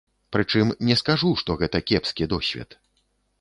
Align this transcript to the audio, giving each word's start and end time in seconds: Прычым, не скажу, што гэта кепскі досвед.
Прычым, 0.35 0.71
не 0.87 0.95
скажу, 1.01 1.29
што 1.41 1.57
гэта 1.61 1.83
кепскі 1.93 2.29
досвед. 2.33 2.69